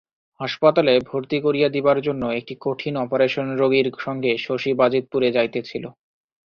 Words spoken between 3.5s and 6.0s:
রোগীর সঙ্গে শশী বাজিতপুরে যাইতেছিল।